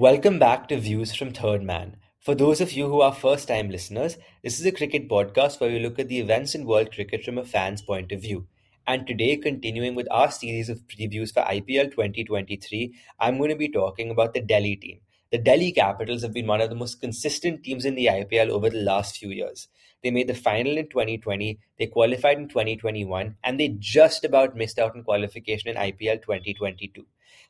Welcome 0.00 0.38
back 0.38 0.66
to 0.68 0.80
Views 0.80 1.14
from 1.14 1.34
Third 1.34 1.62
Man. 1.62 1.96
For 2.20 2.34
those 2.34 2.62
of 2.62 2.72
you 2.72 2.88
who 2.88 3.02
are 3.02 3.12
first 3.12 3.48
time 3.48 3.68
listeners, 3.68 4.16
this 4.42 4.58
is 4.58 4.64
a 4.64 4.72
cricket 4.72 5.10
podcast 5.10 5.60
where 5.60 5.68
we 5.68 5.78
look 5.78 5.98
at 5.98 6.08
the 6.08 6.20
events 6.20 6.54
in 6.54 6.64
world 6.64 6.90
cricket 6.90 7.22
from 7.22 7.36
a 7.36 7.44
fan's 7.44 7.82
point 7.82 8.10
of 8.10 8.22
view. 8.22 8.46
And 8.86 9.06
today, 9.06 9.36
continuing 9.36 9.94
with 9.94 10.08
our 10.10 10.30
series 10.30 10.70
of 10.70 10.88
previews 10.88 11.34
for 11.34 11.42
IPL 11.42 11.90
2023, 11.90 12.94
I'm 13.20 13.36
going 13.36 13.50
to 13.50 13.56
be 13.56 13.68
talking 13.68 14.10
about 14.10 14.32
the 14.32 14.40
Delhi 14.40 14.76
team. 14.76 15.00
The 15.32 15.36
Delhi 15.36 15.70
Capitals 15.70 16.22
have 16.22 16.32
been 16.32 16.46
one 16.46 16.62
of 16.62 16.70
the 16.70 16.76
most 16.76 17.02
consistent 17.02 17.62
teams 17.62 17.84
in 17.84 17.94
the 17.94 18.06
IPL 18.06 18.48
over 18.48 18.70
the 18.70 18.80
last 18.80 19.18
few 19.18 19.28
years. 19.28 19.68
They 20.02 20.10
made 20.10 20.28
the 20.28 20.34
final 20.34 20.78
in 20.78 20.88
2020, 20.88 21.58
they 21.78 21.88
qualified 21.88 22.38
in 22.38 22.48
2021, 22.48 23.36
and 23.44 23.60
they 23.60 23.76
just 23.78 24.24
about 24.24 24.56
missed 24.56 24.78
out 24.78 24.96
on 24.96 25.04
qualification 25.04 25.68
in 25.68 25.76
IPL 25.76 26.22
2022. 26.22 27.04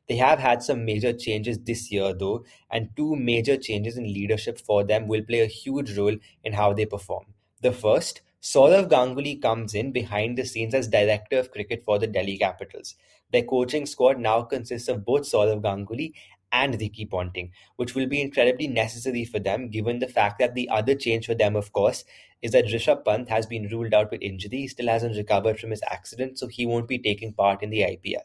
They 0.09 0.17
have 0.17 0.39
had 0.39 0.63
some 0.63 0.85
major 0.85 1.13
changes 1.13 1.59
this 1.59 1.91
year, 1.93 2.13
though, 2.13 2.45
and 2.71 2.91
two 2.97 3.17
major 3.17 3.57
changes 3.57 3.97
in 3.97 4.05
leadership 4.05 4.59
for 4.59 4.83
them 4.85 5.07
will 5.07 5.23
play 5.23 5.41
a 5.41 5.47
huge 5.47 5.97
role 5.97 6.17
in 6.43 6.53
how 6.55 6.73
they 6.73 6.87
perform. 6.87 7.27
The 7.63 7.73
first, 7.73 8.23
Sourav 8.43 8.89
Ganguly 8.89 9.41
comes 9.41 9.75
in 9.75 9.93
behind 9.93 10.39
the 10.39 10.47
scenes 10.47 10.75
as 10.75 10.89
director 10.89 11.39
of 11.39 11.51
cricket 11.51 11.85
for 11.85 11.99
the 11.99 12.07
Delhi 12.07 12.39
Capitals. 12.39 12.95
Their 13.33 13.43
coaching 13.43 13.87
squad 13.87 14.19
now 14.19 14.43
consists 14.43 14.89
of 14.89 15.05
both 15.05 15.23
Sourav 15.23 15.61
Ganguly 15.61 16.15
and 16.51 16.81
Ricky 16.81 17.05
Ponting, 17.05 17.53
which 17.77 17.95
will 17.95 18.07
be 18.07 18.21
incredibly 18.21 18.67
necessary 18.67 19.25
for 19.25 19.39
them 19.39 19.69
given 19.69 19.99
the 19.99 20.09
fact 20.09 20.39
that 20.39 20.55
the 20.55 20.69
other 20.71 20.95
change 20.95 21.27
for 21.27 21.35
them, 21.35 21.55
of 21.55 21.73
course, 21.73 22.05
is 22.43 22.53
that 22.53 22.65
Rishabh 22.65 23.05
Pant 23.05 23.29
has 23.29 23.47
been 23.47 23.69
ruled 23.69 23.95
out 23.95 24.11
with 24.11 24.23
injury. 24.23 24.63
He 24.63 24.69
still 24.69 24.89
hasn't 24.89 25.17
recovered 25.17 25.61
from 25.61 25.71
his 25.71 25.83
accident, 25.91 26.39
so 26.39 26.47
he 26.47 26.67
won't 26.67 26.89
be 26.89 26.99
taking 26.99 27.33
part 27.35 27.63
in 27.63 27.71
the 27.71 27.83
IPL. 27.83 28.23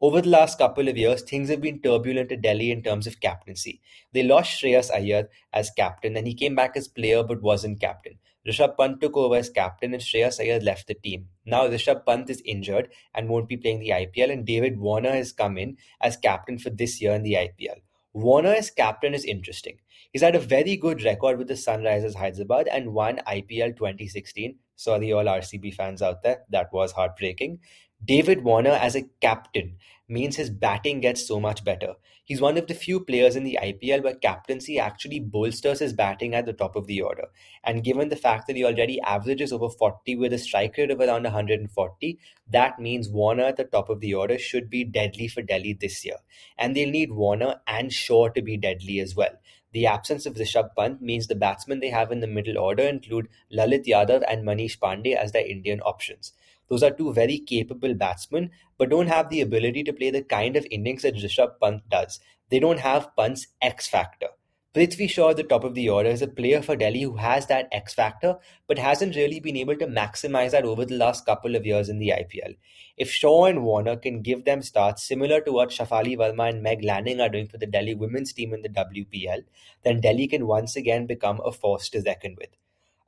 Over 0.00 0.20
the 0.20 0.28
last 0.28 0.58
couple 0.58 0.88
of 0.88 0.96
years, 0.96 1.22
things 1.22 1.48
have 1.48 1.60
been 1.62 1.80
turbulent 1.80 2.30
at 2.32 2.42
Delhi 2.42 2.70
in 2.70 2.82
terms 2.82 3.06
of 3.06 3.20
captaincy. 3.20 3.80
They 4.12 4.22
lost 4.22 4.50
Shreyas 4.60 4.90
Iyer 4.90 5.28
as 5.52 5.70
captain, 5.70 6.16
and 6.16 6.26
he 6.26 6.34
came 6.34 6.54
back 6.54 6.76
as 6.76 6.86
player 6.86 7.22
but 7.22 7.40
wasn't 7.42 7.80
captain. 7.80 8.18
Rishabh 8.46 8.76
Pant 8.76 9.00
took 9.00 9.16
over 9.16 9.36
as 9.36 9.48
captain, 9.48 9.94
and 9.94 10.02
Shreyas 10.02 10.38
Iyer 10.38 10.60
left 10.60 10.86
the 10.86 10.94
team. 10.94 11.28
Now 11.46 11.66
Rishabh 11.66 12.04
Pant 12.04 12.28
is 12.28 12.42
injured 12.44 12.90
and 13.14 13.28
won't 13.28 13.48
be 13.48 13.56
playing 13.56 13.80
the 13.80 13.90
IPL, 13.90 14.30
and 14.30 14.46
David 14.46 14.78
Warner 14.78 15.12
has 15.12 15.32
come 15.32 15.56
in 15.56 15.78
as 16.00 16.16
captain 16.18 16.58
for 16.58 16.70
this 16.70 17.00
year 17.00 17.12
in 17.12 17.22
the 17.22 17.34
IPL. 17.34 17.80
Warner 18.12 18.52
as 18.52 18.70
captain 18.70 19.14
is 19.14 19.24
interesting. 19.24 19.78
He's 20.12 20.22
had 20.22 20.34
a 20.34 20.40
very 20.40 20.76
good 20.76 21.02
record 21.02 21.38
with 21.38 21.48
the 21.48 21.54
Sunrisers 21.54 22.14
Hyderabad 22.14 22.68
and 22.68 22.92
won 22.92 23.20
IPL 23.26 23.76
2016. 23.76 24.58
Sorry, 24.76 25.12
all 25.12 25.24
RCB 25.24 25.74
fans 25.74 26.02
out 26.02 26.22
there, 26.22 26.40
that 26.50 26.72
was 26.72 26.92
heartbreaking. 26.92 27.60
David 28.04 28.44
Warner 28.44 28.70
as 28.70 28.94
a 28.94 29.08
captain 29.20 29.76
means 30.08 30.36
his 30.36 30.50
batting 30.50 31.00
gets 31.00 31.26
so 31.26 31.40
much 31.40 31.64
better. 31.64 31.94
He's 32.24 32.40
one 32.40 32.58
of 32.58 32.66
the 32.66 32.74
few 32.74 33.00
players 33.00 33.36
in 33.36 33.44
the 33.44 33.58
IPL 33.60 34.02
where 34.02 34.14
captaincy 34.14 34.78
actually 34.78 35.20
bolsters 35.20 35.78
his 35.78 35.92
batting 35.92 36.34
at 36.34 36.44
the 36.44 36.52
top 36.52 36.76
of 36.76 36.86
the 36.86 37.00
order. 37.00 37.28
And 37.64 37.82
given 37.82 38.08
the 38.08 38.16
fact 38.16 38.46
that 38.46 38.56
he 38.56 38.64
already 38.64 39.00
averages 39.00 39.52
over 39.52 39.68
40 39.68 40.16
with 40.16 40.32
a 40.32 40.38
strike 40.38 40.76
rate 40.76 40.90
of 40.90 41.00
around 41.00 41.22
140, 41.22 42.18
that 42.50 42.78
means 42.78 43.08
Warner 43.08 43.44
at 43.44 43.56
the 43.56 43.64
top 43.64 43.88
of 43.88 44.00
the 44.00 44.14
order 44.14 44.38
should 44.38 44.68
be 44.68 44.84
deadly 44.84 45.28
for 45.28 45.42
Delhi 45.42 45.72
this 45.72 46.04
year. 46.04 46.16
And 46.58 46.76
they'll 46.76 46.90
need 46.90 47.12
Warner 47.12 47.60
and 47.66 47.92
Shaw 47.92 48.28
to 48.28 48.42
be 48.42 48.56
deadly 48.56 49.00
as 49.00 49.16
well. 49.16 49.36
The 49.76 49.84
absence 49.84 50.24
of 50.24 50.36
Rishabh 50.36 50.70
Pant 50.74 51.02
means 51.02 51.26
the 51.26 51.34
batsmen 51.34 51.80
they 51.80 51.90
have 51.90 52.10
in 52.10 52.20
the 52.20 52.26
middle 52.26 52.56
order 52.56 52.84
include 52.84 53.28
Lalit 53.52 53.84
Yadav 53.84 54.24
and 54.26 54.42
Manish 54.42 54.78
Pandey 54.78 55.14
as 55.14 55.32
their 55.32 55.46
Indian 55.46 55.80
options. 55.82 56.32
Those 56.70 56.82
are 56.82 56.90
two 56.90 57.12
very 57.12 57.38
capable 57.38 57.92
batsmen, 57.92 58.52
but 58.78 58.88
don't 58.88 59.08
have 59.08 59.28
the 59.28 59.42
ability 59.42 59.84
to 59.84 59.92
play 59.92 60.08
the 60.08 60.22
kind 60.22 60.56
of 60.56 60.66
innings 60.70 61.02
that 61.02 61.16
Rishabh 61.16 61.60
Pant 61.62 61.86
does. 61.90 62.20
They 62.48 62.58
don't 62.58 62.80
have 62.80 63.14
Pant's 63.18 63.48
X 63.60 63.86
factor. 63.86 64.28
Prithvi 64.76 65.08
Shaw 65.08 65.30
at 65.30 65.38
the 65.38 65.42
top 65.42 65.64
of 65.64 65.72
the 65.72 65.88
order 65.88 66.10
is 66.10 66.20
a 66.20 66.26
player 66.26 66.60
for 66.60 66.76
Delhi 66.76 67.00
who 67.00 67.16
has 67.16 67.46
that 67.46 67.66
X 67.72 67.94
factor, 67.94 68.36
but 68.68 68.78
hasn't 68.78 69.16
really 69.16 69.40
been 69.40 69.56
able 69.56 69.74
to 69.76 69.86
maximize 69.86 70.50
that 70.50 70.66
over 70.66 70.84
the 70.84 70.98
last 70.98 71.24
couple 71.24 71.56
of 71.56 71.64
years 71.64 71.88
in 71.88 71.98
the 71.98 72.10
IPL. 72.10 72.56
If 72.98 73.10
Shaw 73.10 73.46
and 73.46 73.64
Warner 73.64 73.96
can 73.96 74.20
give 74.20 74.44
them 74.44 74.60
starts 74.60 75.02
similar 75.02 75.40
to 75.40 75.52
what 75.52 75.70
Shafali 75.70 76.18
Verma 76.18 76.50
and 76.50 76.62
Meg 76.62 76.84
Lanning 76.84 77.22
are 77.22 77.30
doing 77.30 77.48
for 77.48 77.56
the 77.56 77.66
Delhi 77.66 77.94
women's 77.94 78.34
team 78.34 78.52
in 78.52 78.60
the 78.60 78.68
WPL, 78.68 79.44
then 79.82 80.02
Delhi 80.02 80.28
can 80.28 80.46
once 80.46 80.76
again 80.76 81.06
become 81.06 81.40
a 81.42 81.52
force 81.52 81.88
to 81.88 82.02
reckon 82.02 82.36
with. 82.38 82.50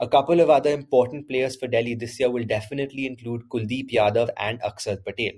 A 0.00 0.06
couple 0.06 0.38
of 0.38 0.48
other 0.48 0.70
important 0.70 1.28
players 1.28 1.56
for 1.56 1.66
Delhi 1.66 1.96
this 1.96 2.20
year 2.20 2.30
will 2.30 2.44
definitely 2.44 3.04
include 3.04 3.48
Kuldeep 3.48 3.90
Yadav 3.90 4.28
and 4.36 4.60
Akshar 4.60 5.04
Patel. 5.04 5.32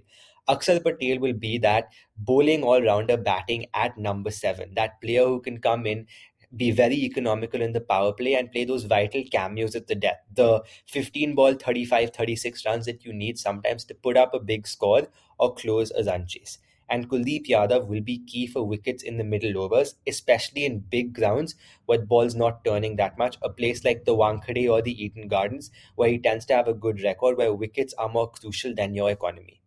Akshar 0.51 0.85
Patel 0.85 1.19
will 1.19 1.33
be 1.33 1.57
that 1.59 1.89
bowling 2.19 2.63
all 2.63 2.83
rounder 2.83 3.17
batting 3.17 3.65
at 3.73 3.97
number 3.97 4.31
seven, 4.31 4.75
that 4.75 5.01
player 5.01 5.25
who 5.25 5.41
can 5.41 5.63
come 5.63 5.87
in, 5.87 6.07
be 6.55 6.73
very 6.73 6.97
economical 6.97 7.63
in 7.63 7.73
the 7.73 7.81
power 7.81 8.13
play 8.13 8.35
and 8.35 8.53
play 8.53 8.67
those 8.67 8.85
vital 8.85 9.23
cameos 9.33 9.75
at 9.75 9.87
the 9.87 9.95
death. 9.95 10.19
The 10.35 10.63
15 10.89 11.35
ball, 11.35 11.55
35, 11.55 12.11
36 12.11 12.67
runs 12.67 12.85
that 12.85 13.03
you 13.03 13.15
need 13.15 13.39
sometimes 13.39 13.85
to 13.87 13.95
put 13.95 14.19
up 14.19 14.35
a 14.35 14.41
big 14.41 14.67
score 14.67 15.09
or 15.39 15.55
close 15.55 15.91
a 15.93 16.05
run 16.05 16.27
chase 16.27 16.59
and 16.91 17.09
Kuldeep 17.09 17.47
Yadav 17.47 17.87
will 17.87 18.01
be 18.01 18.19
key 18.27 18.47
for 18.47 18.67
wickets 18.67 19.03
in 19.03 19.17
the 19.17 19.25
middle 19.25 19.57
overs, 19.63 19.95
especially 20.07 20.65
in 20.65 20.81
big 20.81 21.15
grounds 21.15 21.55
with 21.87 22.09
balls 22.09 22.35
not 22.35 22.65
turning 22.65 22.97
that 22.97 23.17
much. 23.17 23.39
A 23.43 23.49
place 23.49 23.85
like 23.85 24.05
the 24.05 24.17
Wankhede 24.17 24.71
or 24.71 24.83
the 24.83 25.05
Eden 25.05 25.29
Gardens, 25.29 25.71
where 25.95 26.11
he 26.11 26.19
tends 26.19 26.45
to 26.47 26.55
have 26.55 26.69
a 26.69 26.75
good 26.75 27.01
record, 27.03 27.39
where 27.39 27.55
wickets 27.55 27.95
are 27.95 28.09
more 28.09 28.31
crucial 28.31 28.75
than 28.75 28.95
your 28.95 29.11
economy. 29.11 29.61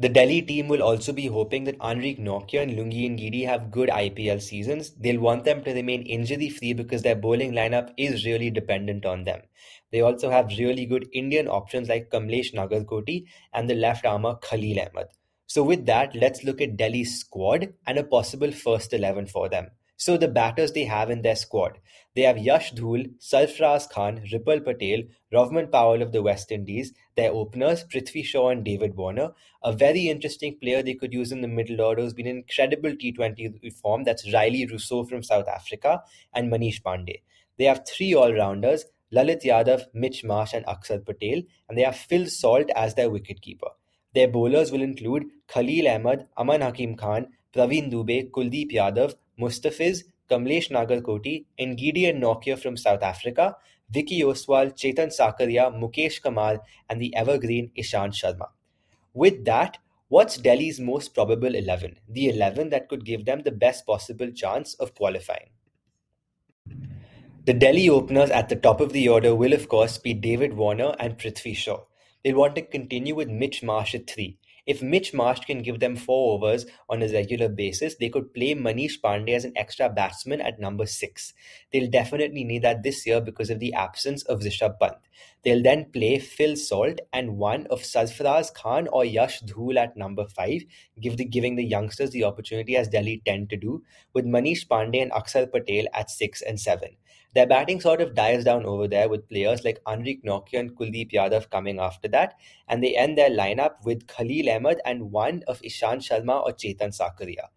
The 0.00 0.08
Delhi 0.08 0.42
team 0.42 0.68
will 0.68 0.82
also 0.82 1.12
be 1.12 1.26
hoping 1.26 1.64
that 1.64 1.78
Anrich 1.80 2.20
Nortje 2.20 2.62
and 2.62 2.70
Lungi 2.70 3.10
Ngidi 3.10 3.44
have 3.46 3.72
good 3.72 3.88
IPL 3.88 4.40
seasons. 4.40 4.90
They'll 4.90 5.20
want 5.20 5.44
them 5.44 5.64
to 5.64 5.74
remain 5.74 6.02
injury 6.02 6.50
free 6.50 6.72
because 6.72 7.02
their 7.02 7.16
bowling 7.16 7.50
lineup 7.50 7.92
is 7.96 8.24
really 8.24 8.48
dependent 8.48 9.04
on 9.04 9.24
them. 9.24 9.42
They 9.90 10.00
also 10.00 10.30
have 10.30 10.56
really 10.56 10.86
good 10.86 11.08
Indian 11.12 11.48
options 11.48 11.88
like 11.88 12.10
Kamlesh 12.10 12.54
Nagarkoti 12.54 13.24
and 13.52 13.68
the 13.68 13.74
left 13.74 14.06
armer 14.06 14.36
Khalil 14.36 14.78
Ahmed. 14.78 15.08
So 15.48 15.62
with 15.62 15.86
that, 15.86 16.14
let's 16.14 16.44
look 16.44 16.60
at 16.60 16.76
Delhi's 16.76 17.20
squad 17.20 17.72
and 17.86 17.96
a 17.96 18.04
possible 18.04 18.52
first 18.52 18.92
11 18.92 19.28
for 19.28 19.48
them. 19.48 19.68
So 19.96 20.18
the 20.18 20.28
batters 20.28 20.72
they 20.72 20.84
have 20.84 21.10
in 21.10 21.22
their 21.22 21.36
squad. 21.36 21.78
They 22.14 22.20
have 22.22 22.36
Yash 22.36 22.74
Dhull, 22.74 23.06
Sarfaraz 23.18 23.88
Khan, 23.88 24.22
Ripal 24.30 24.60
Patel, 24.60 25.04
Rovman 25.32 25.72
Powell 25.72 26.02
of 26.02 26.12
the 26.12 26.20
West 26.20 26.52
Indies, 26.52 26.92
their 27.16 27.32
openers, 27.32 27.82
Prithvi 27.84 28.22
Shaw 28.22 28.50
and 28.50 28.62
David 28.62 28.94
Warner. 28.94 29.30
A 29.64 29.72
very 29.72 30.08
interesting 30.08 30.58
player 30.60 30.82
they 30.82 30.94
could 30.94 31.14
use 31.14 31.32
in 31.32 31.40
the 31.40 31.48
middle 31.48 31.80
order 31.80 32.02
has 32.02 32.12
been 32.12 32.26
incredible 32.26 32.90
T20 32.90 33.72
form. 33.80 34.04
That's 34.04 34.28
Rilee 34.28 34.70
Rossouw 34.70 35.08
from 35.08 35.22
South 35.22 35.48
Africa 35.48 36.02
and 36.34 36.52
Manish 36.52 36.82
Pandey. 36.82 37.22
They 37.56 37.64
have 37.64 37.86
three 37.88 38.14
all-rounders, 38.14 38.84
Lalit 39.14 39.44
Yadav, 39.44 39.84
Mitch 39.94 40.24
Marsh 40.24 40.52
and 40.52 40.66
Akshar 40.66 41.06
Patel, 41.06 41.40
and 41.70 41.78
they 41.78 41.82
have 41.82 41.96
Phil 41.96 42.26
Salt 42.26 42.68
as 42.76 42.94
their 42.96 43.08
wicketkeeper. 43.08 43.70
Their 44.18 44.26
bowlers 44.26 44.72
will 44.72 44.82
include 44.82 45.26
Khalil 45.46 45.86
Ahmed, 45.86 46.26
Aman 46.36 46.62
Hakim 46.62 46.96
Khan, 46.96 47.28
Praveen 47.54 47.88
Dubey, 47.88 48.28
Kuldeep 48.32 48.72
Yadav, 48.72 49.14
Mustafiz, 49.40 50.02
Kamlesh 50.28 50.70
Nagarkoti, 50.72 51.44
and 51.56 51.78
Gideon 51.78 52.20
Nortje 52.20 52.58
from 52.58 52.76
South 52.76 53.04
Africa, 53.04 53.54
Vicky 53.88 54.22
Ostwal, 54.22 54.72
Chetan 54.72 55.12
Sakariya, 55.16 55.72
Mukesh 55.72 56.20
Kamal, 56.20 56.58
and 56.90 57.00
the 57.00 57.14
evergreen 57.14 57.70
Ishant 57.78 58.12
Sharma. 58.20 58.48
With 59.14 59.44
that, 59.44 59.78
what's 60.08 60.36
Delhi's 60.36 60.80
most 60.80 61.14
probable 61.14 61.54
11? 61.54 62.00
The 62.08 62.30
11 62.30 62.70
that 62.70 62.88
could 62.88 63.04
give 63.04 63.24
them 63.24 63.42
the 63.44 63.52
best 63.52 63.86
possible 63.86 64.32
chance 64.32 64.74
of 64.74 64.96
qualifying. 64.96 65.50
The 67.44 67.54
Delhi 67.54 67.88
openers 67.88 68.30
at 68.30 68.48
the 68.48 68.56
top 68.56 68.80
of 68.80 68.92
the 68.92 69.08
order 69.08 69.36
will, 69.36 69.52
of 69.52 69.68
course, 69.68 69.96
be 69.96 70.12
David 70.12 70.54
Warner 70.54 70.96
and 70.98 71.16
Prithvi 71.16 71.54
Shaw. 71.54 71.82
They'll 72.24 72.36
want 72.36 72.56
to 72.56 72.62
continue 72.62 73.14
with 73.14 73.28
Mitch 73.28 73.62
Marsh 73.62 73.94
at 73.94 74.08
three. 74.08 74.38
If 74.66 74.82
Mitch 74.82 75.14
Marsh 75.14 75.40
can 75.46 75.62
give 75.62 75.80
them 75.80 75.96
four 75.96 76.34
overs 76.34 76.66
on 76.90 77.02
a 77.02 77.08
regular 77.10 77.48
basis, 77.48 77.94
they 77.94 78.10
could 78.10 78.34
play 78.34 78.54
Manish 78.54 79.00
Pandey 79.02 79.34
as 79.34 79.46
an 79.46 79.54
extra 79.56 79.88
batsman 79.88 80.42
at 80.42 80.60
number 80.60 80.84
six. 80.84 81.32
They'll 81.72 81.88
definitely 81.88 82.44
need 82.44 82.60
that 82.64 82.82
this 82.82 83.06
year 83.06 83.22
because 83.22 83.48
of 83.48 83.60
the 83.60 83.72
absence 83.72 84.24
of 84.24 84.40
Rishabh 84.40 84.78
Pant. 84.78 84.98
They'll 85.42 85.62
then 85.62 85.86
play 85.90 86.18
Phil 86.18 86.54
Salt 86.54 86.98
and 87.14 87.38
one 87.38 87.66
of 87.68 87.80
Sarfaraz 87.80 88.52
Khan 88.52 88.88
or 88.88 89.06
Yash 89.06 89.40
Dhull 89.40 89.78
at 89.78 89.96
number 89.96 90.26
five, 90.26 90.64
give 91.00 91.16
the, 91.16 91.24
giving 91.24 91.56
the 91.56 91.64
youngsters 91.64 92.10
the 92.10 92.24
opportunity 92.24 92.76
as 92.76 92.88
Delhi 92.88 93.22
tend 93.24 93.48
to 93.48 93.56
do, 93.56 93.82
with 94.12 94.26
Manish 94.26 94.68
Pandey 94.68 95.00
and 95.00 95.12
Akshar 95.12 95.50
Patel 95.50 95.86
at 95.94 96.10
six 96.10 96.42
and 96.42 96.60
seven. 96.60 96.90
Their 97.34 97.46
batting 97.46 97.80
sort 97.80 98.00
of 98.00 98.14
dies 98.14 98.44
down 98.44 98.64
over 98.64 98.88
there 98.88 99.08
with 99.08 99.28
players 99.28 99.64
like 99.64 99.82
Anrich 99.84 100.24
Nortje 100.24 100.58
and 100.58 100.74
Kuldeep 100.74 101.12
Yadav 101.12 101.50
coming 101.50 101.78
after 101.78 102.08
that, 102.08 102.34
and 102.66 102.82
they 102.82 102.96
end 102.96 103.16
their 103.16 103.30
lineup 103.30 103.84
with 103.84 104.06
Khalil 104.06 104.50
Ahmed 104.50 104.80
and 104.84 105.12
one 105.12 105.42
of 105.46 105.60
Ishant 105.62 106.08
Sharma 106.08 106.44
or 106.44 106.52
Chetan 106.52 106.96
Sakariya. 106.98 107.48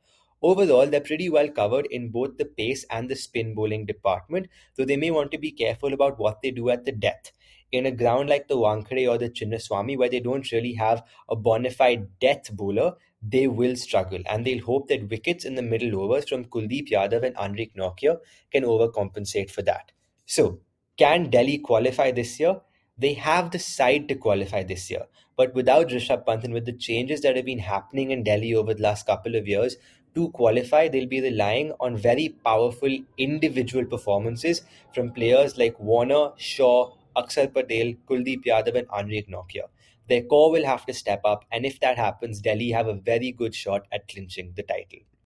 Overall, 0.44 0.88
they're 0.88 1.02
pretty 1.02 1.30
well 1.30 1.50
covered 1.50 1.86
in 1.92 2.10
both 2.10 2.38
the 2.38 2.46
pace 2.46 2.84
and 2.90 3.10
the 3.10 3.16
spin 3.16 3.54
bowling 3.54 3.86
department, 3.86 4.48
though 4.76 4.86
they 4.86 4.98
may 4.98 5.12
want 5.12 5.32
to 5.32 5.38
be 5.38 5.52
careful 5.52 5.94
about 5.94 6.20
what 6.20 6.42
they 6.42 6.52
do 6.52 6.70
at 6.70 6.84
the 6.84 6.92
death. 6.92 7.32
In 7.72 7.86
a 7.86 7.92
ground 7.92 8.28
like 8.28 8.48
the 8.48 8.58
Wankhede 8.58 9.10
or 9.10 9.18
the 9.18 9.30
Chinnaswamy, 9.30 9.98
where 9.98 10.10
they 10.10 10.20
don't 10.20 10.52
really 10.52 10.74
have 10.74 11.04
a 11.30 11.36
bona 11.36 11.72
fide 11.72 12.20
death 12.20 12.52
bowler, 12.52 12.96
they 13.22 13.48
will 13.48 13.76
struggle 13.76 14.20
and 14.26 14.46
they'll 14.46 14.64
hope 14.64 14.88
that 14.88 15.10
wickets 15.10 15.46
in 15.46 15.56
the 15.56 15.62
middle 15.62 16.02
overs 16.02 16.28
from 16.28 16.46
Kuldeep 16.46 16.90
Yadav 16.90 17.24
and 17.24 17.36
Anrich 17.36 17.76
Nortje 17.76 18.18
can 18.52 18.64
overcompensate 18.64 19.52
for 19.52 19.62
that. 19.64 19.92
So, 20.26 20.60
can 20.98 21.30
Delhi 21.30 21.60
qualify 21.60 22.12
this 22.12 22.40
year? 22.40 22.62
They 22.98 23.14
have 23.14 23.52
the 23.52 23.60
side 23.60 24.08
to 24.10 24.16
qualify 24.16 24.64
this 24.64 24.90
year. 24.90 25.06
But 25.36 25.56
without 25.56 25.88
Rishabh 25.90 26.26
Pant 26.26 26.44
and 26.44 26.54
with 26.54 26.66
the 26.66 26.74
changes 26.74 27.22
that 27.22 27.36
have 27.36 27.46
been 27.46 27.60
happening 27.60 28.12
in 28.12 28.24
Delhi 28.24 28.54
over 28.54 28.74
the 28.74 28.84
last 28.84 29.06
couple 29.06 29.36
of 29.36 29.48
years, 29.48 29.78
to 30.14 30.30
qualify, 30.32 30.88
they'll 30.88 31.08
be 31.08 31.22
relying 31.22 31.72
on 31.80 31.96
very 31.98 32.30
powerful 32.44 32.96
individual 33.18 33.86
performances 33.86 34.62
from 34.94 35.12
players 35.12 35.58
like 35.58 35.80
Warner, 35.80 36.32
Shaw, 36.38 36.92
Akshar 37.16 37.54
Patel, 37.54 37.94
Kuldeep 38.10 38.44
Yadav, 38.46 38.76
and 38.76 38.88
Anrich 38.90 39.30
Nortje. 39.30 39.64
Their 40.08 40.24
core 40.24 40.52
will 40.52 40.66
have 40.66 40.86
to 40.86 40.94
step 40.94 41.22
up, 41.26 41.46
and 41.52 41.66
if 41.66 41.80
that 41.80 41.98
happens, 41.98 42.42
Delhi 42.42 42.72
have 42.72 42.88
a 42.88 42.94
very 42.94 43.32
good 43.32 43.56
shot 43.56 43.88
at 43.92 44.08
clinching 44.08 44.54
the 44.56 44.64
title. 44.64 45.00